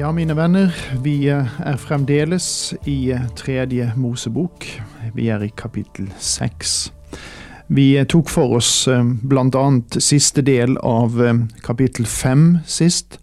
Ja, 0.00 0.12
mine 0.12 0.32
venner, 0.32 0.72
vi 1.02 1.28
eh, 1.28 1.48
er 1.60 1.76
fremdeles 1.76 2.44
i 2.88 3.10
eh, 3.12 3.26
tredje 3.36 3.90
Mosebok. 4.00 4.64
Vi 5.12 5.26
er 5.28 5.42
i 5.44 5.50
kapittel 5.52 6.06
seks. 6.16 6.86
Vi 7.68 7.98
eh, 8.00 8.06
tok 8.08 8.30
for 8.32 8.54
oss 8.56 8.88
blant 9.28 9.58
annet 9.60 9.98
siste 10.00 10.40
del 10.46 10.78
av 10.80 11.20
kapittel 11.66 12.08
fem 12.08 12.62
sist, 12.64 13.18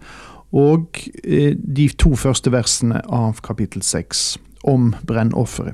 og 0.54 1.02
de 1.26 1.88
to 1.98 2.14
første 2.14 2.54
versene 2.54 3.02
av 3.10 3.42
kapittel 3.42 3.82
seks, 3.82 4.38
om 4.62 4.92
brennofferet. 5.10 5.74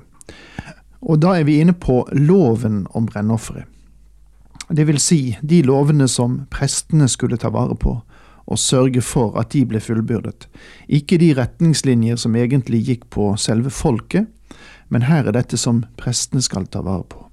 Og 1.03 1.19
da 1.19 1.35
er 1.35 1.43
vi 1.51 1.59
inne 1.59 1.75
på 1.75 2.05
loven 2.15 2.85
om 2.95 3.11
brennofferet. 3.11 3.67
Det 4.71 4.87
vil 4.87 5.03
si 5.03 5.35
de 5.43 5.65
lovene 5.67 6.07
som 6.07 6.45
prestene 6.47 7.11
skulle 7.11 7.35
ta 7.35 7.51
vare 7.51 7.75
på 7.75 7.99
og 8.45 8.59
sørge 8.59 9.01
for 9.01 9.37
at 9.39 9.53
de 9.53 9.63
ble 9.65 9.79
fullbyrdet. 9.79 10.47
Ikke 10.87 11.17
de 11.17 11.33
retningslinjer 11.37 12.19
som 12.19 12.35
egentlig 12.35 12.83
gikk 12.87 13.09
på 13.13 13.33
selve 13.39 13.71
folket, 13.71 14.27
men 14.89 15.07
her 15.07 15.27
er 15.27 15.37
dette 15.37 15.57
som 15.57 15.85
prestene 15.97 16.43
skal 16.43 16.67
ta 16.67 16.83
vare 16.83 17.07
på. 17.09 17.23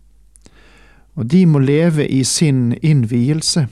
Og 1.19 1.27
de 1.27 1.45
må 1.47 1.59
leve 1.59 2.07
i 2.09 2.23
sin 2.25 2.73
innvielse, 2.81 3.67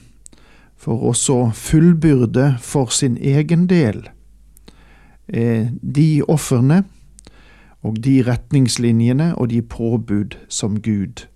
for 0.79 1.09
å 1.11 1.15
så 1.17 1.49
fullbyrde 1.55 2.53
for 2.63 2.93
sin 2.95 3.17
egen 3.19 3.67
del 3.67 4.05
eh, 5.27 5.75
de 5.83 6.23
ofrene 6.31 6.85
og 7.83 7.99
de 8.05 8.21
retningslinjene 8.27 9.33
og 9.35 9.51
de 9.51 9.63
påbud 9.63 10.39
som 10.49 10.79
Gud 10.79 11.27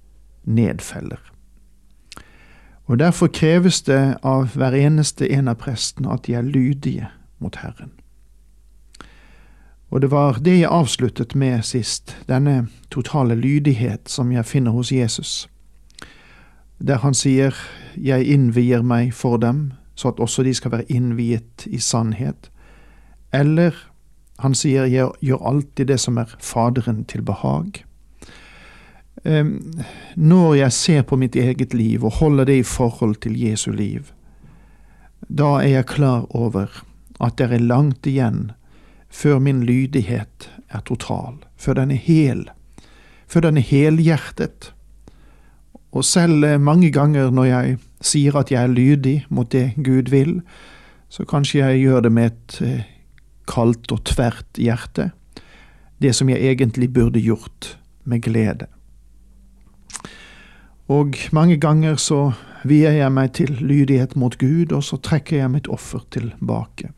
nedfeller. 0.47 1.32
Og 2.87 2.99
Derfor 2.99 3.27
kreves 3.27 3.83
det 3.83 4.17
av 4.23 4.57
hver 4.57 4.75
eneste 4.75 5.29
en 5.33 5.49
av 5.49 5.61
prestene 5.63 6.13
at 6.13 6.27
de 6.27 6.35
er 6.35 6.43
lydige 6.43 7.09
mot 7.39 7.57
Herren. 7.57 7.93
Og 9.91 10.01
det 10.01 10.11
var 10.11 10.39
det 10.41 10.59
jeg 10.59 10.71
avsluttet 10.73 11.35
med 11.35 11.63
sist, 11.63 12.17
denne 12.29 12.69
totale 12.91 13.35
lydighet 13.35 14.09
som 14.09 14.33
jeg 14.33 14.47
finner 14.49 14.73
hos 14.73 14.93
Jesus, 14.93 15.49
der 16.79 16.99
han 17.05 17.15
sier 17.15 17.55
jeg 17.97 18.25
innvier 18.25 18.83
meg 18.83 19.13
for 19.15 19.37
dem, 19.37 19.73
så 19.95 20.09
at 20.09 20.21
også 20.21 20.43
de 20.43 20.55
skal 20.55 20.73
være 20.73 20.89
innviet 20.89 21.67
i 21.67 21.79
sannhet, 21.79 22.51
eller 23.33 23.77
han 24.41 24.55
sier 24.55 24.89
jeg 24.89 25.13
gjør 25.21 25.45
alltid 25.47 25.87
det 25.93 26.01
som 26.01 26.17
er 26.19 26.33
Faderen 26.41 27.05
til 27.05 27.23
behag. 27.23 27.85
Når 29.23 30.55
jeg 30.57 30.73
ser 30.73 31.03
på 31.07 31.17
mitt 31.21 31.37
eget 31.37 31.75
liv 31.75 32.05
og 32.05 32.17
holder 32.19 32.49
det 32.49 32.57
i 32.59 32.65
forhold 32.67 33.21
til 33.23 33.37
Jesu 33.39 33.71
liv, 33.71 34.09
da 35.29 35.61
er 35.61 35.69
jeg 35.77 35.87
klar 35.87 36.25
over 36.35 36.83
at 37.23 37.39
det 37.39 37.53
er 37.53 37.63
langt 37.63 38.07
igjen 38.09 38.51
før 39.13 39.39
min 39.39 39.63
lydighet 39.69 40.49
er 40.73 40.81
total, 40.89 41.37
før 41.57 41.77
den 41.83 41.93
er 41.93 42.01
hel, 42.01 42.47
før 43.29 43.47
den 43.47 43.61
er 43.61 43.67
helhjertet. 43.69 44.73
Og 45.93 46.05
selv 46.05 46.45
eh, 46.45 46.61
mange 46.61 46.91
ganger 46.91 47.31
når 47.31 47.45
jeg 47.45 47.79
sier 48.01 48.37
at 48.41 48.51
jeg 48.51 48.63
er 48.63 48.73
lydig 48.73 49.17
mot 49.29 49.51
det 49.53 49.75
Gud 49.85 50.11
vil, 50.11 50.41
så 51.13 51.27
kanskje 51.29 51.61
jeg 51.61 51.85
gjør 51.85 52.07
det 52.07 52.13
med 52.13 52.31
et 52.33 52.61
eh, 52.65 52.85
kaldt 53.49 53.93
og 53.93 54.05
tvert 54.09 54.59
hjerte, 54.59 55.11
det 56.01 56.15
som 56.17 56.31
jeg 56.33 56.41
egentlig 56.41 56.89
burde 56.93 57.21
gjort 57.21 57.77
med 58.05 58.25
glede. 58.25 58.67
Og 60.93 61.17
mange 61.33 61.57
ganger 61.57 61.97
så 61.97 62.33
vier 62.69 62.93
jeg 62.93 63.13
meg 63.15 63.33
til 63.39 63.55
lydighet 63.61 64.17
mot 64.19 64.35
Gud, 64.39 64.75
og 64.77 64.83
så 64.85 64.99
trekker 65.01 65.39
jeg 65.39 65.53
mitt 65.55 65.69
offer 65.73 66.03
tilbake. 66.13 66.91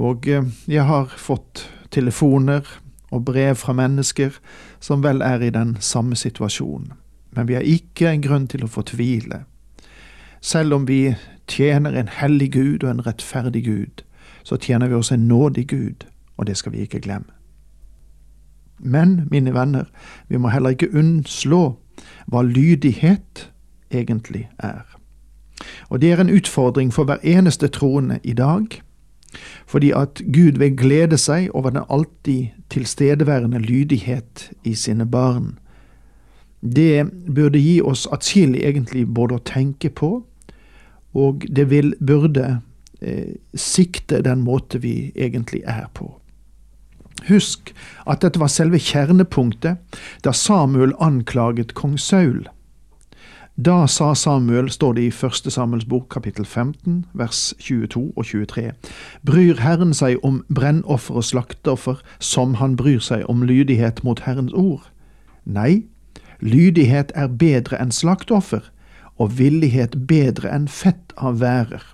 Og 0.00 0.28
eh, 0.28 0.46
jeg 0.70 0.86
har 0.88 1.12
fått 1.18 1.66
telefoner 1.92 2.64
og 3.10 3.24
brev 3.26 3.58
fra 3.58 3.74
mennesker 3.76 4.38
som 4.80 5.02
vel 5.04 5.20
er 5.20 5.42
i 5.44 5.50
den 5.52 5.76
samme 5.80 6.16
situasjonen. 6.16 6.94
Men 7.36 7.48
vi 7.48 7.58
har 7.58 7.66
ikke 7.66 8.08
en 8.10 8.22
grunn 8.24 8.46
til 8.48 8.64
å 8.64 8.70
fortvile. 8.70 9.44
Selv 10.40 10.78
om 10.78 10.86
vi 10.88 11.16
tjener 11.50 11.98
en 11.98 12.08
hellig 12.08 12.52
Gud 12.54 12.86
og 12.86 12.94
en 12.94 13.04
rettferdig 13.06 13.64
Gud, 13.66 14.06
så 14.42 14.56
tjener 14.56 14.88
vi 14.88 14.96
også 14.96 15.18
en 15.18 15.28
nådig 15.28 15.66
Gud, 15.68 16.06
og 16.38 16.46
det 16.46 16.56
skal 16.56 16.72
vi 16.72 16.86
ikke 16.86 17.02
glemme. 17.04 17.28
Men, 18.80 19.28
mine 19.30 19.52
venner, 19.52 19.90
vi 20.28 20.40
må 20.40 20.48
heller 20.48 20.72
ikke 20.72 20.94
unnslå 20.96 21.76
hva 22.26 22.42
lydighet 22.42 23.50
egentlig 23.90 24.48
er. 24.58 24.84
Og 25.88 26.00
det 26.00 26.12
er 26.12 26.20
en 26.20 26.30
utfordring 26.30 26.92
for 26.94 27.04
hver 27.04 27.20
eneste 27.22 27.68
troende 27.68 28.18
i 28.24 28.32
dag, 28.32 28.64
fordi 29.66 29.90
at 29.90 30.22
Gud 30.32 30.58
vil 30.58 30.76
glede 30.76 31.18
seg 31.18 31.50
over 31.54 31.70
den 31.70 31.84
alltid 31.90 32.46
tilstedeværende 32.70 33.58
lydighet 33.58 34.50
i 34.64 34.74
sine 34.74 35.06
barn. 35.06 35.58
Det 36.60 37.06
burde 37.34 37.58
gi 37.58 37.80
oss 37.80 38.08
atskillig 38.12 38.60
egentlig 38.64 39.06
både 39.14 39.38
å 39.38 39.44
tenke 39.44 39.90
på, 39.90 40.24
og 41.14 41.46
det 41.56 41.70
vil, 41.70 41.94
burde 42.06 42.60
eh, 43.00 43.36
sikte 43.54 44.22
den 44.22 44.42
måte 44.46 44.78
vi 44.78 45.12
egentlig 45.16 45.62
er 45.66 45.88
på. 45.94 46.19
Husk 47.28 47.74
at 48.06 48.22
dette 48.24 48.40
var 48.40 48.48
selve 48.52 48.80
kjernepunktet 48.80 50.00
da 50.24 50.32
Samuel 50.32 50.94
anklaget 51.00 51.74
kong 51.74 51.98
Saul. 52.00 52.46
Da 53.60 53.86
sa 53.86 54.14
Samuel, 54.14 54.70
står 54.70 54.92
det 54.96 55.02
i 55.04 55.10
første 55.12 55.50
Samuels 55.50 55.84
bok 55.84 56.06
kapittel 56.08 56.46
15, 56.46 57.04
vers 57.12 57.54
22 57.60 58.12
og 58.16 58.24
23, 58.24 58.70
bryr 59.26 59.60
Herren 59.60 59.92
seg 59.92 60.16
om 60.24 60.40
brennoffer 60.48 61.18
og 61.20 61.26
slakteoffer 61.28 62.00
som 62.18 62.54
han 62.56 62.78
bryr 62.80 63.02
seg 63.04 63.26
om 63.28 63.42
lydighet 63.44 64.00
mot 64.06 64.22
Herrens 64.24 64.56
ord? 64.56 64.86
Nei, 65.44 65.84
lydighet 66.40 67.12
er 67.14 67.28
bedre 67.28 67.76
enn 67.82 67.92
slakteoffer, 67.92 68.64
og 69.20 69.36
villighet 69.36 70.06
bedre 70.08 70.48
enn 70.48 70.64
fett 70.64 71.12
av 71.20 71.42
værer. 71.42 71.84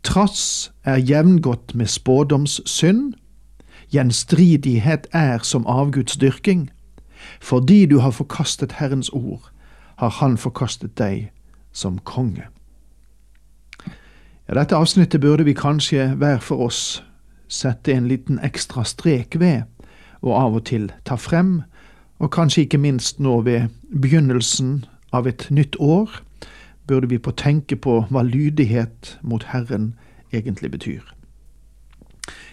Trass 0.00 0.70
er 0.88 0.96
jevngodt 0.96 1.74
med 1.76 1.92
spådomssynd, 1.92 3.18
Gjenstridighet 3.90 5.06
er 5.12 5.38
som 5.42 5.66
avgudsdyrking. 5.66 6.70
Fordi 7.40 7.86
du 7.86 7.98
har 7.98 8.10
forkastet 8.10 8.72
Herrens 8.72 9.08
ord, 9.08 9.50
har 9.96 10.08
Han 10.08 10.36
forkastet 10.36 10.98
deg 10.98 11.30
som 11.72 11.98
konge. 11.98 12.46
Ja, 14.48 14.54
dette 14.54 14.76
avsnittet 14.76 15.20
burde 15.20 15.44
vi 15.44 15.52
kanskje 15.52 16.14
hver 16.16 16.38
for 16.38 16.56
oss 16.64 17.02
sette 17.48 17.92
en 17.92 18.08
liten 18.08 18.38
ekstra 18.44 18.84
strek 18.84 19.36
ved, 19.40 19.62
og 20.22 20.32
av 20.36 20.54
og 20.54 20.64
til 20.64 20.88
ta 21.04 21.16
frem, 21.16 21.62
og 22.18 22.32
kanskje 22.32 22.64
ikke 22.64 22.80
minst 22.80 23.20
nå 23.20 23.40
ved 23.40 23.68
begynnelsen 23.92 24.84
av 25.12 25.26
et 25.26 25.46
nytt 25.50 25.76
år, 25.80 26.10
burde 26.88 27.08
vi 27.08 27.18
på 27.18 27.30
tenke 27.36 27.76
på 27.76 28.00
hva 28.10 28.24
lydighet 28.24 29.18
mot 29.22 29.44
Herren 29.52 29.94
egentlig 30.32 30.70
betyr. 30.70 31.17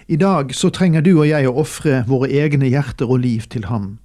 I 0.08 0.16
dag 0.16 0.56
så 0.56 0.70
trenger 0.70 1.02
du 1.02 1.16
og 1.16 1.26
jeg 1.26 1.48
å 1.50 1.56
ofre 1.58 2.04
våre 2.06 2.30
egne 2.30 2.68
hjerter 2.70 3.10
og 3.10 3.24
liv 3.24 3.48
til 3.50 3.66
ham, 3.66 3.98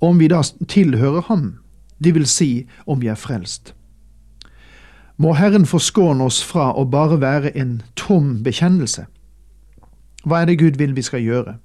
om 0.00 0.16
vi 0.18 0.28
da 0.32 0.40
tilhører 0.40 1.26
ham, 1.28 1.58
det 2.00 2.14
vil 2.16 2.24
si 2.28 2.66
om 2.86 3.02
vi 3.02 3.10
er 3.12 3.20
frelst. 3.20 3.74
Må 5.20 5.34
Herren 5.36 5.66
forskåne 5.68 6.24
oss 6.24 6.40
fra 6.42 6.72
å 6.72 6.86
bare 6.88 7.20
være 7.20 7.52
en 7.60 7.82
tom 7.94 8.40
bekjennelse. 8.42 9.04
Hva 10.24 10.40
er 10.40 10.48
det 10.48 10.58
Gud 10.58 10.80
vil 10.80 10.96
vi 10.96 11.04
skal 11.04 11.20
gjøre? 11.20 11.58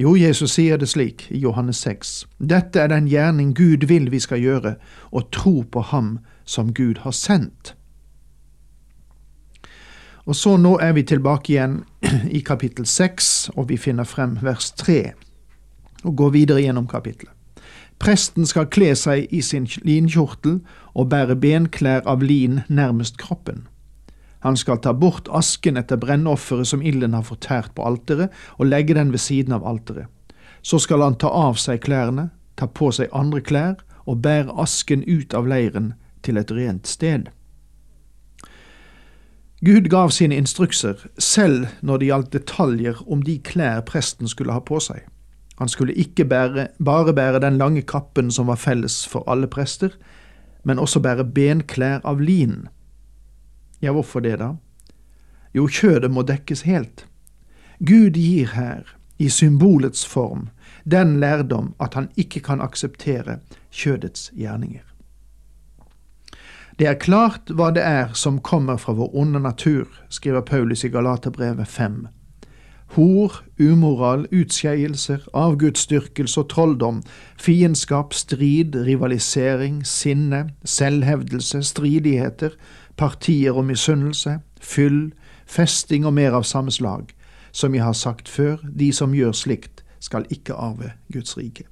Jo, 0.00 0.16
Jesus 0.16 0.56
sier 0.56 0.80
det 0.80 0.88
slik 0.88 1.28
i 1.30 1.38
Johannes 1.44 1.78
6. 1.84 2.26
Dette 2.40 2.80
er 2.80 2.88
den 2.92 3.08
gjerning 3.08 3.52
Gud 3.56 3.84
vil 3.88 4.10
vi 4.12 4.20
skal 4.20 4.40
gjøre, 4.40 4.74
å 5.12 5.20
tro 5.32 5.62
på 5.68 5.84
Ham 5.92 6.18
som 6.44 6.72
Gud 6.72 7.04
har 7.04 7.12
sendt. 7.16 7.76
Og 10.26 10.34
så 10.34 10.56
nå 10.58 10.74
er 10.82 10.96
vi 10.96 11.04
tilbake 11.06 11.52
igjen 11.54 11.78
i 12.38 12.42
kapittel 12.42 12.86
seks, 12.86 13.48
og 13.54 13.68
vi 13.70 13.78
finner 13.78 14.08
frem 14.08 14.36
vers 14.42 14.72
tre, 14.74 15.14
og 16.02 16.16
går 16.18 16.34
videre 16.34 16.64
gjennom 16.64 16.88
kapittelet. 16.90 17.32
Presten 18.02 18.44
skal 18.44 18.68
kle 18.68 18.90
seg 18.98 19.30
i 19.32 19.40
sin 19.40 19.64
linkjortel 19.86 20.58
og 20.92 21.08
bære 21.12 21.38
benklær 21.40 22.04
av 22.04 22.24
lin 22.26 22.60
nærmest 22.68 23.16
kroppen. 23.22 23.64
Han 24.44 24.58
skal 24.58 24.82
ta 24.82 24.92
bort 24.92 25.30
asken 25.32 25.78
etter 25.80 25.96
brennofferet 25.96 26.68
som 26.68 26.82
ilden 26.84 27.16
har 27.16 27.24
fortært 27.24 27.72
på 27.74 27.86
alteret, 27.86 28.34
og 28.58 28.68
legge 28.68 28.94
den 28.94 29.14
ved 29.14 29.22
siden 29.22 29.56
av 29.56 29.64
alteret. 29.66 30.10
Så 30.62 30.78
skal 30.82 31.02
han 31.02 31.16
ta 31.16 31.30
av 31.30 31.56
seg 31.62 31.80
klærne, 31.86 32.28
ta 32.58 32.66
på 32.66 32.90
seg 32.92 33.08
andre 33.14 33.40
klær 33.40 33.80
og 34.04 34.20
bære 34.26 34.54
asken 34.62 35.06
ut 35.06 35.34
av 35.34 35.48
leiren 35.48 35.94
til 36.22 36.36
et 36.36 36.52
rent 36.52 36.86
sted. 36.86 37.30
Gud 39.64 39.88
gav 39.88 40.10
sine 40.10 40.36
instrukser, 40.36 41.06
selv 41.18 41.66
når 41.80 41.98
det 41.98 42.06
gjaldt 42.10 42.32
detaljer 42.32 42.98
om 43.08 43.22
de 43.24 43.38
klær 43.40 43.80
presten 43.88 44.28
skulle 44.28 44.52
ha 44.52 44.60
på 44.60 44.80
seg. 44.84 45.06
Han 45.56 45.70
skulle 45.72 45.96
ikke 45.96 46.26
bære, 46.28 46.66
bare 46.84 47.14
bære 47.16 47.40
den 47.40 47.56
lange 47.56 47.82
kappen 47.82 48.28
som 48.30 48.50
var 48.52 48.60
felles 48.60 49.06
for 49.08 49.24
alle 49.26 49.48
prester, 49.48 49.94
men 50.64 50.78
også 50.78 51.00
bære 51.00 51.24
benklær 51.24 52.04
av 52.04 52.20
lin. 52.20 52.66
Ja, 53.80 53.92
hvorfor 53.96 54.20
det, 54.20 54.38
da? 54.38 54.52
Jo, 55.56 55.64
kjødet 55.66 56.10
må 56.12 56.26
dekkes 56.28 56.66
helt. 56.68 57.06
Gud 57.80 58.20
gir 58.20 58.52
her, 58.52 58.84
i 59.18 59.30
symbolets 59.32 60.04
form, 60.06 60.50
den 60.84 61.16
lærdom 61.20 61.72
at 61.80 61.94
han 61.94 62.10
ikke 62.16 62.40
kan 62.44 62.60
akseptere 62.60 63.38
kjødets 63.72 64.30
gjerninger. 64.36 64.84
Det 66.76 66.86
er 66.86 66.98
klart 67.00 67.48
hva 67.56 67.70
det 67.72 67.80
er 67.80 68.10
som 68.12 68.36
kommer 68.44 68.76
fra 68.76 68.92
vår 68.92 69.14
onde 69.16 69.40
natur, 69.40 69.88
skriver 70.12 70.42
Paulus 70.44 70.84
i 70.84 70.90
Galaterbrevet 70.92 71.68
5. 71.68 71.94
Hor, 72.96 73.38
umoral, 73.58 74.26
utskeielser, 74.28 75.22
avgudsdyrkelse 75.34 76.40
og 76.40 76.50
trolldom, 76.52 76.98
fiendskap, 77.40 78.12
strid, 78.14 78.76
rivalisering, 78.76 79.86
sinne, 79.86 80.50
selvhevdelse, 80.64 81.62
stridigheter, 81.62 82.50
partier 82.96 83.56
og 83.56 83.64
misunnelse, 83.64 84.38
fyll, 84.60 85.14
festing 85.46 86.04
og 86.06 86.12
mer 86.14 86.36
av 86.36 86.44
samme 86.44 86.70
slag. 86.70 87.14
Som 87.52 87.74
jeg 87.74 87.84
har 87.84 87.96
sagt 87.96 88.28
før, 88.28 88.60
de 88.68 88.90
som 88.92 89.16
gjør 89.16 89.32
slikt, 89.32 89.80
skal 90.00 90.28
ikke 90.30 90.54
arve 90.54 90.92
Guds 91.12 91.38
rike. 91.38 91.64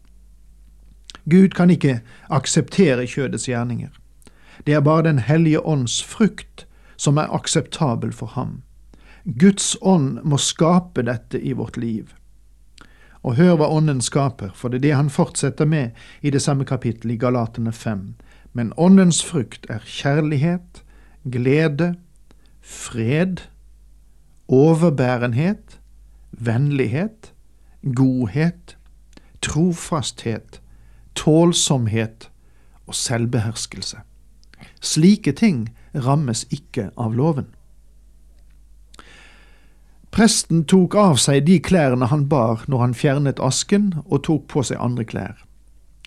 Gud 1.31 1.53
kan 1.53 1.71
ikke 1.71 2.01
akseptere 2.31 3.06
kjødets 3.06 3.47
gjerninger. 3.49 3.93
Det 4.67 4.75
er 4.75 4.81
bare 4.81 5.03
Den 5.03 5.19
hellige 5.19 5.67
ånds 5.67 6.03
frukt 6.03 6.67
som 6.97 7.19
er 7.19 7.33
akseptabel 7.35 8.12
for 8.12 8.27
ham. 8.27 8.62
Guds 9.25 9.77
ånd 9.81 10.21
må 10.25 10.37
skape 10.37 11.03
dette 11.03 11.41
i 11.41 11.53
vårt 11.53 11.77
liv. 11.77 12.12
Og 13.25 13.39
hør 13.39 13.56
hva 13.56 13.71
Ånden 13.73 14.03
skaper, 14.05 14.53
for 14.55 14.69
det 14.69 14.83
er 14.83 14.85
det 14.85 14.97
han 14.99 15.11
fortsetter 15.11 15.65
med 15.65 15.97
i 16.21 16.31
det 16.31 16.43
samme 16.45 16.67
kapittelet 16.69 17.15
i 17.15 17.21
Galatene 17.23 17.73
5. 17.73 18.15
Men 18.53 18.73
Åndens 18.77 19.23
frukt 19.25 19.67
er 19.73 19.81
kjærlighet, 19.81 20.85
glede, 21.25 21.95
fred, 22.61 23.49
overbærenhet, 24.49 25.81
vennlighet, 26.31 27.33
godhet, 27.97 28.77
trofasthet, 29.41 30.61
tålsomhet 31.15 32.31
og 32.87 32.95
selvbeherskelse. 32.95 34.05
Slike 34.81 35.33
ting 35.33 35.69
rammes 35.95 36.45
ikke 36.51 36.91
av 36.97 37.15
loven. 37.15 37.47
Presten 40.15 40.63
tok 40.71 40.95
av 40.95 41.17
seg 41.19 41.43
de 41.49 41.59
klærne 41.59 42.07
han 42.07 42.29
bar 42.31 42.63
når 42.71 42.83
han 42.85 42.95
fjernet 42.95 43.41
asken, 43.43 43.91
og 44.07 44.23
tok 44.29 44.47
på 44.53 44.63
seg 44.63 44.79
andre 44.79 45.03
klær. 45.05 45.41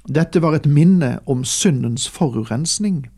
Dette 0.07 0.39
var 0.39 0.55
et 0.55 0.69
minne 0.69 1.17
om 1.27 1.43
syndens 1.43 2.07
forurensning. 2.07 3.09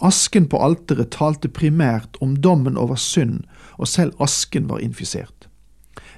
Asken 0.00 0.46
på 0.48 0.60
alteret 0.62 1.10
talte 1.10 1.50
primært 1.50 2.20
om 2.22 2.36
dommen 2.38 2.78
over 2.78 2.94
synd, 2.94 3.42
og 3.82 3.90
selv 3.90 4.14
asken 4.22 4.70
var 4.70 4.78
infisert. 4.78 5.48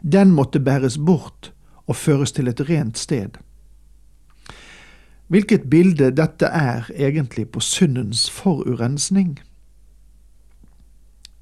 Den 0.03 0.37
måtte 0.37 0.61
bæres 0.61 0.99
bort 0.99 1.53
og 1.87 1.97
føres 1.97 2.33
til 2.37 2.53
et 2.53 2.61
rent 2.69 2.99
sted. 2.99 3.41
Hvilket 5.33 5.71
bilde 5.71 6.11
dette 6.13 6.45
er 6.47 6.91
egentlig 6.93 7.47
på 7.49 7.61
syndens 7.61 8.31
forurensning? 8.31 9.39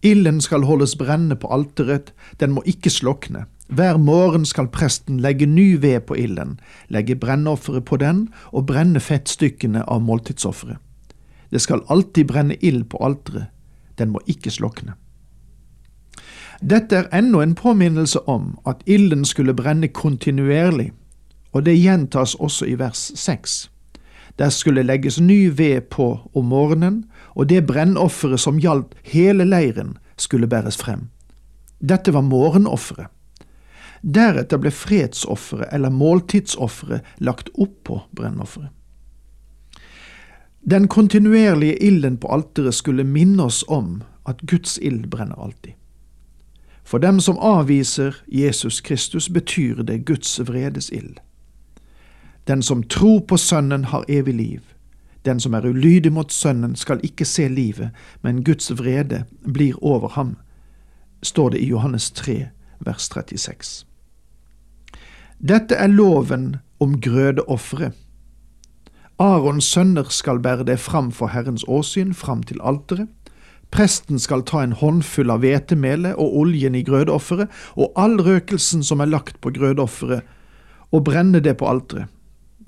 Ilden 0.03 0.41
skal 0.41 0.63
holdes 0.63 0.97
brennende 0.97 1.37
på 1.37 1.49
alteret, 1.51 2.13
den 2.41 2.53
må 2.55 2.63
ikke 2.67 2.91
slokne. 2.91 3.45
Hver 3.69 3.97
morgen 3.97 4.45
skal 4.45 4.69
presten 4.69 5.19
legge 5.21 5.47
ny 5.47 5.81
ved 5.81 6.01
på 6.01 6.15
ilden, 6.15 6.61
legge 6.89 7.17
brennofferet 7.17 7.85
på 7.85 7.97
den 7.97 8.29
og 8.53 8.67
brenne 8.67 9.01
fettstykkene 9.01 9.83
av 9.83 10.01
måltidsofferet. 10.03 10.79
Det 11.51 11.61
skal 11.61 11.83
alltid 11.89 12.25
brenne 12.25 12.57
ild 12.63 12.85
på 12.85 13.03
alteret, 13.03 13.51
den 13.99 14.15
må 14.15 14.23
ikke 14.27 14.51
slokne. 14.51 14.95
Dette 16.63 16.97
er 16.97 17.11
ennå 17.19 17.41
en 17.41 17.55
påminnelse 17.55 18.23
om 18.29 18.59
at 18.67 18.87
ilden 18.87 19.25
skulle 19.25 19.55
brenne 19.55 19.89
kontinuerlig, 19.89 20.93
og 21.53 21.67
det 21.67 21.79
gjentas 21.83 22.35
også 22.35 22.71
i 22.71 22.79
vers 22.79 23.11
seks. 23.19 23.70
Der 24.41 24.49
skulle 24.49 24.83
legges 24.83 25.21
ny 25.21 25.53
ved 25.53 25.81
på 25.93 26.31
om 26.35 26.45
morgenen, 26.49 27.05
og 27.37 27.49
det 27.49 27.67
brennofferet 27.69 28.41
som 28.41 28.61
gjaldt 28.61 28.95
hele 29.05 29.45
leiren, 29.45 29.99
skulle 30.17 30.49
bæres 30.49 30.77
frem. 30.81 31.11
Dette 31.81 32.13
var 32.13 32.25
morgenofferet. 32.25 33.13
Deretter 34.01 34.57
ble 34.57 34.73
fredsofferet 34.73 35.69
eller 35.77 35.93
måltidsofferet 35.93 37.05
lagt 37.21 37.51
oppå 37.55 38.01
brennofferet. 38.17 38.73
Den 40.71 40.89
kontinuerlige 40.89 41.77
ilden 41.77 42.17
på 42.21 42.29
alteret 42.33 42.75
skulle 42.75 43.05
minne 43.05 43.43
oss 43.43 43.65
om 43.69 44.03
at 44.29 44.41
Guds 44.49 44.79
ild 44.79 45.07
brenner 45.11 45.37
alltid. 45.37 45.73
For 46.85 46.99
dem 46.99 47.21
som 47.21 47.39
avviser 47.39 48.17
Jesus 48.29 48.81
Kristus, 48.81 49.29
betyr 49.29 49.83
det 49.83 50.05
Guds 50.05 50.41
vredes 50.41 50.91
ild. 50.91 51.21
Den 52.47 52.63
som 52.63 52.83
tror 52.83 53.21
på 53.21 53.37
Sønnen, 53.37 53.85
har 53.85 54.05
evig 54.09 54.35
liv. 54.35 54.61
Den 55.25 55.41
som 55.41 55.55
er 55.55 55.67
ulydig 55.67 56.13
mot 56.13 56.33
Sønnen, 56.33 56.77
skal 56.77 57.01
ikke 57.03 57.25
se 57.25 57.49
livet, 57.49 57.91
men 58.23 58.45
Guds 58.45 58.71
vrede 58.79 59.25
blir 59.45 59.77
over 59.85 60.09
ham, 60.09 60.37
står 61.23 61.51
det 61.51 61.61
i 61.61 61.69
Johannes 61.69 62.11
3, 62.11 62.49
vers 62.81 63.11
36. 63.13 63.85
Dette 65.41 65.75
er 65.75 65.87
loven 65.87 66.57
om 66.81 67.01
grødeofferet. 67.01 67.93
Arons 69.21 69.65
sønner 69.65 70.09
skal 70.09 70.41
bære 70.41 70.65
det 70.65 70.79
fram 70.81 71.11
for 71.13 71.29
Herrens 71.29 71.65
åsyn, 71.69 72.15
fram 72.15 72.43
til 72.43 72.61
alteret. 72.65 73.09
Presten 73.71 74.19
skal 74.19 74.43
ta 74.43 74.63
en 74.65 74.73
håndfull 74.73 75.31
av 75.31 75.45
hvetemelet 75.45 76.17
og 76.19 76.39
oljen 76.41 76.75
i 76.75 76.83
grødeofferet 76.83 77.53
og 77.77 77.93
all 78.01 78.17
røkelsen 78.25 78.83
som 78.83 79.01
er 79.01 79.13
lagt 79.13 79.41
på 79.41 79.53
grødeofferet, 79.55 80.25
og 80.91 81.05
brenne 81.05 81.41
det 81.41 81.57
på 81.61 81.69
alteret. 81.69 82.09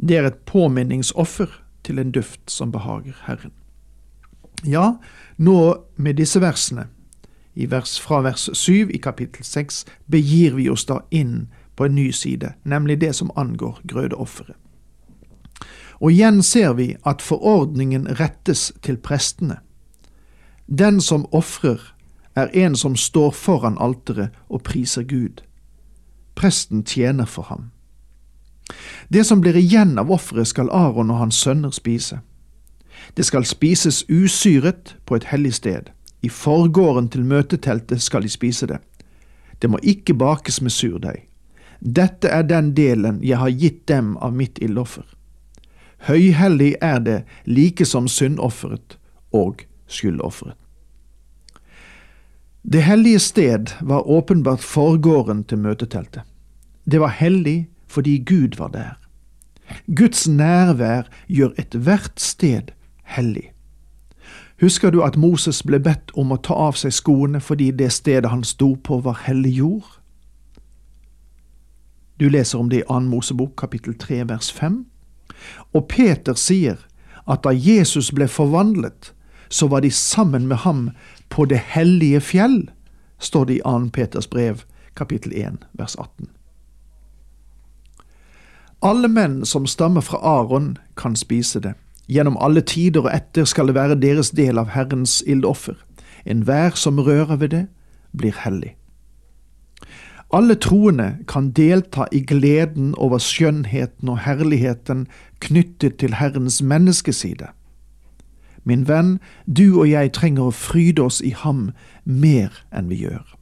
Det 0.03 0.17
er 0.17 0.27
et 0.27 0.39
påminningsoffer 0.47 1.47
til 1.85 1.99
en 1.99 2.11
duft 2.11 2.51
som 2.51 2.73
behager 2.73 3.15
Herren. 3.27 3.53
Ja, 4.67 4.97
nå 5.37 5.85
med 5.97 6.19
disse 6.19 6.41
versene, 6.41 6.89
vers, 7.55 8.01
fra 8.01 8.21
vers 8.23 8.49
7 8.53 8.91
i 8.91 8.99
kapittel 8.99 9.45
6, 9.45 9.85
begir 10.11 10.55
vi 10.55 10.69
oss 10.71 10.85
da 10.87 11.01
inn 11.11 11.49
på 11.77 11.87
en 11.87 11.95
ny 11.95 12.11
side, 12.11 12.55
nemlig 12.65 13.01
det 13.01 13.15
som 13.15 13.31
angår 13.37 13.81
grødeofferet. 13.89 14.57
Og 16.03 16.11
igjen 16.11 16.43
ser 16.43 16.73
vi 16.75 16.97
at 17.07 17.23
forordningen 17.23 18.09
rettes 18.19 18.73
til 18.83 18.97
prestene. 18.99 19.61
Den 20.67 21.01
som 21.01 21.27
ofrer, 21.33 21.79
er 22.35 22.49
en 22.57 22.75
som 22.77 22.97
står 22.97 23.31
foran 23.31 23.77
alteret 23.81 24.33
og 24.49 24.63
priser 24.65 25.03
Gud. 25.03 25.43
Presten 26.35 26.83
tjener 26.83 27.27
for 27.29 27.43
ham. 27.43 27.71
Det 29.09 29.25
som 29.25 29.41
blir 29.41 29.57
igjen 29.57 29.99
av 29.99 30.11
offeret, 30.11 30.49
skal 30.49 30.71
Aron 30.71 31.11
og 31.11 31.19
hans 31.19 31.41
sønner 31.41 31.71
spise. 31.71 32.21
Det 33.15 33.25
skal 33.27 33.45
spises 33.45 34.05
usyret 34.11 34.95
på 35.07 35.17
et 35.17 35.29
hellig 35.33 35.55
sted. 35.55 35.91
I 36.23 36.29
forgården 36.29 37.09
til 37.09 37.25
møteteltet 37.25 38.03
skal 38.03 38.23
de 38.23 38.31
spise 38.31 38.67
det. 38.67 38.79
Det 39.63 39.71
må 39.71 39.79
ikke 39.83 40.15
bakes 40.15 40.61
med 40.63 40.71
surdeig. 40.71 41.27
Dette 41.81 42.29
er 42.31 42.47
den 42.47 42.73
delen 42.75 43.19
jeg 43.23 43.39
har 43.39 43.51
gitt 43.51 43.87
dem 43.91 44.17
av 44.23 44.35
mitt 44.35 44.59
ildoffer. 44.63 45.05
Høyhellig 46.07 46.77
er 46.83 46.99
det 47.03 47.21
like 47.47 47.87
som 47.87 48.09
syndofferet 48.09 48.99
og 49.35 49.65
skyldofferet. 49.87 50.57
Det 52.63 52.83
hellige 52.87 53.19
sted 53.19 53.75
var 53.81 54.07
åpenbart 54.07 54.63
forgården 54.63 55.45
til 55.45 55.59
møteteltet. 55.59 56.23
Det 56.85 57.01
var 57.01 57.15
hellig 57.19 57.67
fordi 57.93 58.19
Gud 58.25 58.57
var 58.59 58.73
der. 58.73 58.93
Guds 59.97 60.29
nærvær 60.29 61.09
gjør 61.29 61.53
ethvert 61.59 62.21
sted 62.21 62.73
hellig. 63.05 63.53
Husker 64.61 64.91
du 64.91 65.03
at 65.03 65.17
Moses 65.17 65.63
ble 65.67 65.81
bedt 65.83 66.13
om 66.17 66.33
å 66.33 66.39
ta 66.39 66.55
av 66.69 66.77
seg 66.79 66.95
skoene 66.95 67.41
fordi 67.43 67.71
det 67.75 67.91
stedet 67.93 68.31
han 68.31 68.45
sto 68.47 68.75
på 68.77 69.01
var 69.03 69.25
hellig 69.27 69.57
jord? 69.59 69.89
Du 72.21 72.29
leser 72.31 72.61
om 72.61 72.69
det 72.71 72.85
i 72.85 72.87
2. 72.87 73.01
Mosebok 73.11 73.57
kapittel 73.59 73.97
3 73.99 74.23
vers 74.31 74.53
5. 74.55 74.85
Og 75.75 75.89
Peter 75.91 76.39
sier 76.39 76.79
at 77.27 77.43
da 77.43 77.51
Jesus 77.51 78.13
ble 78.15 78.29
forvandlet, 78.31 79.11
så 79.51 79.67
var 79.67 79.83
de 79.83 79.91
sammen 79.91 80.47
med 80.47 80.63
ham 80.63 80.91
på 81.29 81.45
det 81.51 81.59
hellige 81.75 82.21
fjell, 82.21 82.71
står 83.19 83.45
det 83.51 83.59
i 83.59 83.65
2. 83.67 83.91
Peters 83.93 84.31
brev, 84.31 84.63
kapittel 84.97 85.35
1, 85.35 85.67
vers 85.73 85.97
18. 85.99 86.31
Alle 88.83 89.09
menn 89.09 89.45
som 89.47 89.67
stammer 89.67 90.01
fra 90.01 90.19
Aron, 90.19 90.77
kan 90.97 91.17
spise 91.17 91.61
det. 91.61 91.75
Gjennom 92.09 92.37
alle 92.41 92.61
tider 92.67 93.07
og 93.07 93.13
etter 93.15 93.47
skal 93.47 93.71
det 93.71 93.77
være 93.79 94.01
deres 94.03 94.33
del 94.35 94.59
av 94.59 94.73
Herrens 94.75 95.23
ildoffer. 95.27 95.77
Enhver 96.27 96.75
som 96.75 96.99
rører 96.99 97.37
ved 97.37 97.49
det, 97.49 97.67
blir 98.13 98.35
hellig. 98.45 98.75
Alle 100.33 100.55
troende 100.55 101.19
kan 101.29 101.51
delta 101.53 102.07
i 102.13 102.23
gleden 102.27 102.95
over 102.99 103.19
skjønnheten 103.19 104.09
og 104.09 104.19
herligheten 104.25 105.07
knyttet 105.41 105.99
til 106.01 106.15
Herrens 106.15 106.63
menneskeside. 106.63 107.53
Min 108.65 108.89
venn, 108.89 109.19
du 109.47 109.81
og 109.81 109.91
jeg 109.91 110.13
trenger 110.13 110.49
å 110.49 110.55
fryde 110.57 111.03
oss 111.05 111.21
i 111.21 111.35
ham 111.37 111.71
mer 112.05 112.65
enn 112.73 112.89
vi 112.89 113.03
gjør. 113.05 113.37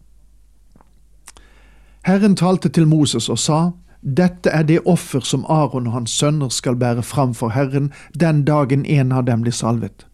Herren 2.02 2.36
talte 2.36 2.68
til 2.68 2.88
Moses 2.88 3.28
og 3.28 3.38
sa, 3.38 3.60
Dette 4.02 4.48
er 4.50 4.64
det 4.64 4.80
offer 4.88 5.20
som 5.20 5.44
Aron 5.48 5.86
og 5.86 5.92
hans 5.92 6.12
sønner 6.16 6.48
skal 6.48 6.78
bære 6.80 7.02
fram 7.04 7.34
for 7.36 7.52
Herren 7.52 7.90
den 8.16 8.44
dagen 8.48 8.86
en 8.86 9.12
av 9.12 9.26
dem 9.28 9.42
blir 9.44 9.52
salvet. 9.52 10.06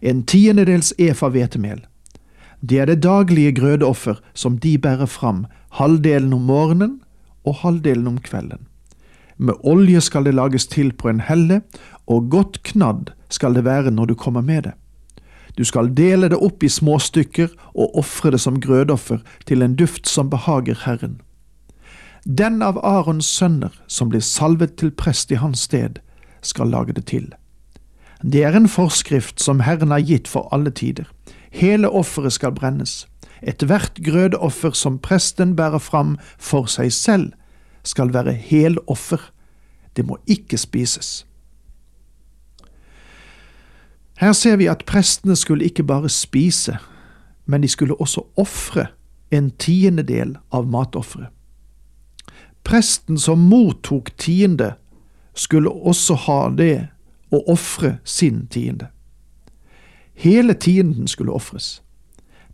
En 0.00 0.22
tiendedels 0.24 0.94
efa 0.98 1.28
hvetemel. 1.28 1.84
Det 2.60 2.78
er 2.80 2.86
det 2.88 3.02
daglige 3.04 3.52
grødeoffer 3.52 4.20
som 4.34 4.56
de 4.58 4.78
bærer 4.78 5.06
fram, 5.06 5.44
halvdelen 5.76 6.32
om 6.32 6.46
morgenen 6.48 7.00
og 7.44 7.60
halvdelen 7.60 8.06
om 8.08 8.18
kvelden. 8.18 8.64
Med 9.36 9.54
olje 9.62 10.00
skal 10.00 10.24
det 10.24 10.34
lages 10.34 10.66
til 10.66 10.92
på 10.92 11.10
en 11.10 11.20
helle, 11.20 11.60
og 12.06 12.30
godt 12.30 12.62
knadd 12.62 13.12
skal 13.28 13.54
det 13.54 13.64
være 13.64 13.90
når 13.90 14.06
du 14.06 14.14
kommer 14.14 14.40
med 14.40 14.62
det. 14.62 14.72
Du 15.58 15.64
skal 15.64 15.92
dele 15.94 16.28
det 16.32 16.40
opp 16.40 16.64
i 16.64 16.72
småstykker 16.72 17.52
og 17.74 17.98
ofre 17.98 18.32
det 18.34 18.40
som 18.40 18.60
grødoffer 18.60 19.20
til 19.46 19.62
en 19.62 19.76
duft 19.76 20.08
som 20.08 20.30
behager 20.30 20.80
Herren. 20.86 21.20
Den 22.24 22.62
av 22.62 22.78
Arons 22.80 23.26
sønner 23.28 23.72
som 23.86 24.08
blir 24.08 24.22
salvet 24.24 24.78
til 24.80 24.90
prest 24.96 25.32
i 25.32 25.36
hans 25.36 25.66
sted, 25.68 25.98
skal 26.40 26.70
lage 26.72 26.94
det 26.96 27.04
til. 27.06 27.26
Det 28.24 28.44
er 28.44 28.56
en 28.56 28.68
forskrift 28.68 29.40
som 29.40 29.60
Herren 29.60 29.92
har 29.92 30.00
gitt 30.00 30.28
for 30.28 30.48
alle 30.52 30.70
tider. 30.70 31.04
Hele 31.52 31.90
offeret 31.90 32.32
skal 32.32 32.56
brennes. 32.56 33.04
Ethvert 33.42 34.00
grødeoffer 34.00 34.72
som 34.72 34.98
presten 34.98 35.52
bærer 35.56 35.78
fram 35.78 36.16
for 36.38 36.64
seg 36.64 36.92
selv, 36.92 37.32
skal 37.84 38.14
være 38.14 38.32
heloffer. 38.32 39.20
Det 39.96 40.06
må 40.08 40.16
ikke 40.26 40.56
spises. 40.56 41.26
Her 44.16 44.32
ser 44.32 44.56
vi 44.56 44.66
at 44.66 44.86
prestene 44.88 45.36
skulle 45.36 45.64
ikke 45.64 45.84
bare 45.84 46.08
spise, 46.08 46.78
men 47.46 47.62
de 47.62 47.68
skulle 47.68 48.00
også 48.00 48.24
ofre 48.36 48.86
en 49.30 49.50
tiendedel 49.50 50.38
av 50.52 50.64
matofferet. 50.66 51.28
Presten 52.64 53.18
som 53.18 53.40
mottok 53.50 54.10
tiende, 54.16 54.74
skulle 55.34 55.70
også 55.70 56.14
ha 56.26 56.40
det 56.54 56.86
å 57.34 57.40
ofre 57.50 57.98
sin 58.04 58.46
tiende. 58.46 58.88
Hele 60.14 60.54
tienden 60.54 61.08
skulle 61.10 61.34
ofres. 61.34 61.82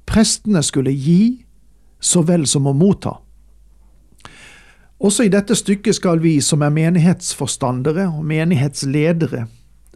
Prestene 0.09 0.63
skulle 0.65 0.91
gi 0.91 1.45
så 2.01 2.23
vel 2.25 2.47
som 2.49 2.67
å 2.67 2.73
motta. 2.73 3.19
Også 5.01 5.25
i 5.25 5.33
dette 5.33 5.57
stykket 5.57 5.97
skal 5.97 6.21
vi 6.21 6.41
som 6.45 6.65
er 6.65 6.73
menighetsforstandere 6.75 8.09
og 8.11 8.25
menighetsledere, 8.29 9.47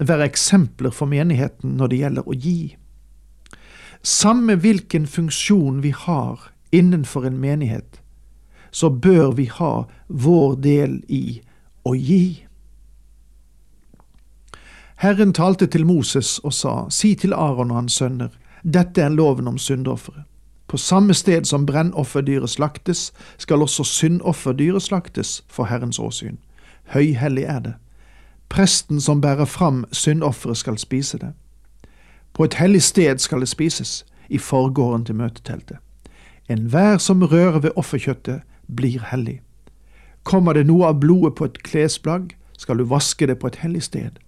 være 0.01 0.29
eksempler 0.31 0.95
for 0.95 1.09
menigheten 1.09 1.77
når 1.79 1.91
det 1.91 1.99
gjelder 2.01 2.29
å 2.29 2.37
gi. 2.37 2.59
Samme 4.05 4.57
hvilken 4.61 5.07
funksjon 5.09 5.83
vi 5.85 5.93
har 5.97 6.51
innenfor 6.73 7.29
en 7.29 7.37
menighet, 7.41 8.01
så 8.75 8.91
bør 8.91 9.31
vi 9.31 9.45
ha 9.47 9.85
vår 10.09 10.55
del 10.55 10.97
i 11.09 11.41
å 11.87 11.93
gi. 11.95 12.43
Herren 14.99 15.33
talte 15.33 15.69
til 15.71 15.87
Moses 15.87 16.41
og 16.43 16.53
sa, 16.53 16.73
Si 16.91 17.13
til 17.15 17.33
Aron 17.33 17.71
og 17.71 17.77
hans 17.77 17.99
sønner, 18.01 18.33
dette 18.65 19.03
er 19.03 19.15
loven 19.15 19.47
om 19.49 19.59
syndofferet. 19.59 20.25
På 20.67 20.79
samme 20.81 21.15
sted 21.15 21.45
som 21.47 21.67
brennofferdyret 21.67 22.51
slaktes, 22.51 23.13
skal 23.39 23.63
også 23.63 23.85
syndofferdyret 23.85 24.83
slaktes 24.83 25.45
for 25.49 25.71
Herrens 25.71 25.99
åsyn. 25.99 26.41
Høyhellig 26.91 27.45
er 27.45 27.61
det. 27.61 27.75
Presten 28.49 29.01
som 29.01 29.21
bærer 29.21 29.45
fram 29.45 29.85
syndofferet, 29.93 30.57
skal 30.57 30.79
spise 30.79 31.19
det. 31.19 31.31
På 32.33 32.45
et 32.45 32.55
hellig 32.55 32.83
sted 32.83 33.19
skal 33.19 33.41
det 33.41 33.49
spises, 33.49 34.07
i 34.29 34.39
forgården 34.39 35.05
til 35.05 35.15
møteteltet. 35.15 35.79
Enhver 36.51 36.99
som 36.99 37.23
rører 37.23 37.59
ved 37.59 37.71
offerkjøttet, 37.77 38.41
blir 38.67 39.01
hellig. 39.11 39.41
Kommer 40.25 40.55
det 40.55 40.67
noe 40.67 40.89
av 40.89 41.01
blodet 41.01 41.35
på 41.37 41.49
et 41.49 41.61
klesplagg, 41.67 42.37
skal 42.59 42.79
du 42.79 42.85
vaske 42.89 43.27
det 43.27 43.39
på 43.41 43.51
et 43.51 43.61
hellig 43.61 43.83
sted. 43.89 44.21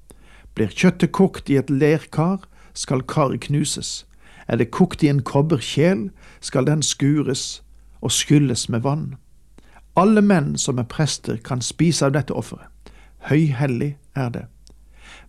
Blir 0.55 0.73
kjøttet 0.73 1.13
kokt 1.13 1.51
i 1.51 1.57
et 1.61 1.71
lerkar, 1.71 2.45
skal 2.75 3.03
karet 3.03 3.47
knuses. 3.49 4.05
Er 4.49 4.57
det 4.61 4.71
kokt 4.71 5.03
i 5.03 5.09
en 5.09 5.23
kobberkjel, 5.23 6.11
skal 6.41 6.67
den 6.67 6.83
skures 6.83 7.63
og 8.01 8.13
skylles 8.13 8.69
med 8.69 8.85
vann. 8.85 9.17
Alle 9.97 10.21
menn 10.21 10.57
som 10.61 10.79
er 10.79 10.89
prester, 10.89 11.37
kan 11.37 11.65
spise 11.65 12.05
av 12.07 12.13
dette 12.13 12.35
offeret. 12.37 12.69
Høyhellig 13.31 13.97
er 14.15 14.29
det. 14.31 14.45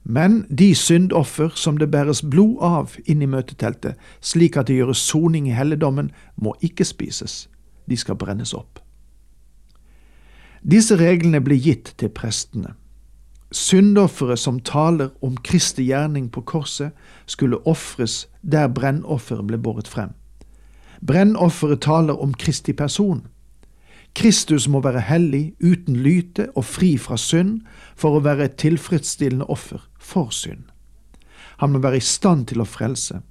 Men 0.03 0.45
de 0.49 0.75
syndoffer 0.75 1.49
som 1.55 1.77
det 1.77 1.89
bæres 1.91 2.21
blod 2.21 2.57
av 2.63 2.97
inn 3.05 3.21
i 3.21 3.27
møteteltet, 3.27 3.95
slik 4.21 4.57
at 4.57 4.67
det 4.67 4.77
gjøres 4.77 5.03
soning 5.03 5.47
i 5.47 5.55
helligdommen, 5.55 6.11
må 6.35 6.55
ikke 6.61 6.85
spises. 6.85 7.47
De 7.89 7.97
skal 7.97 8.15
brennes 8.19 8.53
opp. 8.53 8.79
Disse 10.67 10.97
reglene 10.99 11.39
blir 11.39 11.61
gitt 11.63 11.93
til 11.95 12.09
prestene. 12.11 12.73
Syndofferet 13.55 14.41
som 14.41 14.59
taler 14.59 15.13
om 15.23 15.37
Kristi 15.39 15.85
gjerning 15.87 16.27
på 16.31 16.41
korset, 16.43 16.91
skulle 17.25 17.61
ofres 17.63 18.25
der 18.43 18.67
brennofferet 18.67 19.47
ble 19.47 19.57
båret 19.63 19.87
frem. 19.87 20.11
Brennofferet 20.99 21.81
taler 21.81 22.19
om 22.19 22.33
Kristi 22.33 22.73
person. 22.73 23.23
Kristus 24.15 24.67
må 24.67 24.81
være 24.83 25.05
hellig, 25.07 25.53
uten 25.63 25.95
lyte 26.03 26.49
og 26.55 26.65
fri 26.65 26.97
fra 26.97 27.15
synd 27.15 27.61
for 27.95 28.17
å 28.17 28.23
være 28.25 28.49
et 28.49 28.59
tilfredsstillende 28.59 29.47
offer 29.47 29.87
for 29.99 30.35
synd. 30.35 30.67
Han 31.63 31.71
må 31.71 31.79
være 31.79 32.01
i 32.01 32.03
stand 32.03 32.47
til 32.51 32.59
å 32.61 32.67
frelse. 32.67 33.21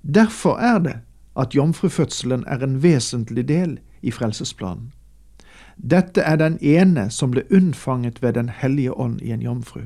Derfor 0.00 0.56
er 0.56 0.78
det 0.78 0.98
at 1.36 1.54
jomfrufødselen 1.54 2.44
er 2.48 2.64
en 2.64 2.80
vesentlig 2.82 3.48
del 3.48 3.80
i 4.02 4.14
frelsesplanen. 4.14 4.94
Dette 5.76 6.20
er 6.20 6.36
den 6.36 6.58
ene 6.60 7.10
som 7.10 7.30
ble 7.30 7.42
unnfanget 7.50 8.22
ved 8.22 8.32
Den 8.32 8.48
hellige 8.48 8.92
ånd 8.92 9.20
i 9.22 9.32
en 9.32 9.42
jomfru. 9.42 9.80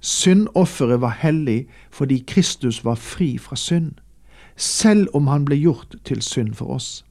Syndofferet 0.00 1.00
var 1.00 1.18
hellig 1.22 1.68
fordi 1.90 2.24
Kristus 2.26 2.84
var 2.84 2.94
fri 2.94 3.38
fra 3.38 3.56
synd, 3.56 3.92
selv 4.56 5.08
om 5.14 5.26
han 5.26 5.44
ble 5.44 5.56
gjort 5.56 5.94
til 6.04 6.22
synd 6.22 6.54
for 6.54 6.66
oss. 6.66 7.04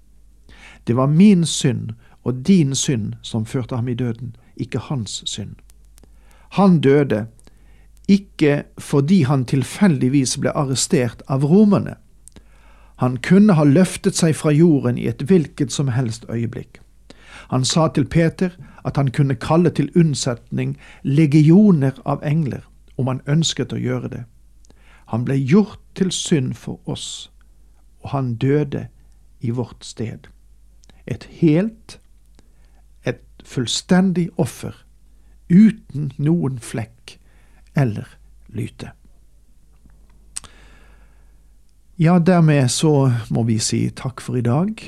Det 0.87 0.95
var 0.95 1.07
min 1.07 1.45
synd 1.45 1.89
og 2.23 2.47
din 2.47 2.75
synd 2.75 3.13
som 3.21 3.45
førte 3.45 3.75
ham 3.75 3.87
i 3.87 3.93
døden, 3.93 4.35
ikke 4.57 4.79
hans 4.79 5.23
synd. 5.25 5.55
Han 6.51 6.81
døde 6.81 7.27
ikke 8.07 8.63
fordi 8.77 9.21
han 9.23 9.45
tilfeldigvis 9.45 10.37
ble 10.37 10.51
arrestert 10.51 11.21
av 11.27 11.45
romerne. 11.47 11.95
Han 12.99 13.17
kunne 13.17 13.55
ha 13.55 13.63
løftet 13.63 14.17
seg 14.19 14.35
fra 14.35 14.51
jorden 14.51 14.97
i 14.97 15.07
et 15.07 15.23
hvilket 15.23 15.71
som 15.71 15.87
helst 15.87 16.25
øyeblikk. 16.29 16.80
Han 17.51 17.65
sa 17.65 17.87
til 17.87 18.05
Peter 18.07 18.49
at 18.85 18.95
han 18.95 19.11
kunne 19.11 19.35
kalle 19.35 19.69
til 19.69 19.91
unnsetning 19.95 20.77
legioner 21.03 21.97
av 22.05 22.23
engler 22.23 22.63
om 22.97 23.09
han 23.11 23.19
ønsket 23.27 23.73
å 23.75 23.79
gjøre 23.79 24.11
det. 24.13 24.21
Han 25.11 25.25
ble 25.27 25.35
gjort 25.35 25.81
til 25.95 26.13
synd 26.15 26.53
for 26.55 26.79
oss, 26.87 27.27
og 27.99 28.13
han 28.13 28.35
døde 28.39 28.87
i 29.41 29.51
vårt 29.51 29.83
sted. 29.83 30.29
Et 31.07 31.23
helt, 31.41 31.97
et 33.03 33.19
fullstendig 33.43 34.29
offer, 34.39 34.71
uten 35.51 36.13
noen 36.15 36.59
flekk 36.63 37.17
eller 37.75 38.07
lyte. 38.47 38.93
Ja, 41.99 42.15
dermed 42.19 42.71
så 42.71 43.11
må 43.29 43.43
vi 43.43 43.59
si 43.59 43.83
takk 43.91 44.23
for 44.23 44.39
i 44.39 44.47
dag, 44.47 44.79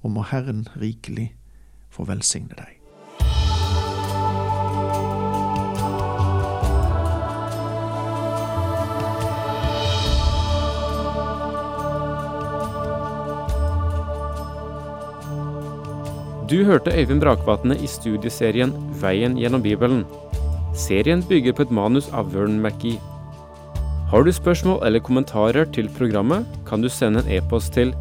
og 0.00 0.16
må 0.16 0.24
Herren 0.32 0.64
rikelig 0.80 1.34
få 1.92 2.06
velsigne 2.08 2.56
deg. 2.56 2.78
Du 16.52 16.64
hørte 16.68 16.92
Øyvind 16.92 17.22
Brakvatne 17.22 17.78
i 17.80 17.86
studieserien 17.88 18.74
Veien 19.00 19.38
gjennom 19.40 19.62
Bibelen. 19.64 20.02
Serien 20.76 21.22
bygger 21.28 21.54
på 21.56 21.64
et 21.64 21.70
manus 21.72 22.10
av 22.12 22.34
Vern 22.34 22.58
McGee. 22.60 23.00
Har 24.10 24.22
du 24.22 24.32
spørsmål 24.32 24.82
eller 24.84 25.00
kommentarer 25.00 25.64
til 25.72 25.88
programmet, 25.96 26.44
kan 26.68 26.82
du 26.82 26.88
sende 26.92 27.22
en 27.22 27.30
e-post 27.38 27.72
til 27.72 27.94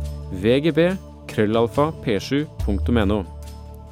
vgb 0.43 0.89
krøllalfa 1.31 1.91
p7.no. 2.03 3.23